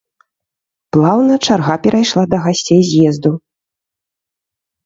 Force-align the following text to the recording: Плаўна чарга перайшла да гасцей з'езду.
Плаўна 0.95 1.35
чарга 1.45 1.75
перайшла 1.83 2.23
да 2.31 2.37
гасцей 2.47 2.81
з'езду. 2.89 3.31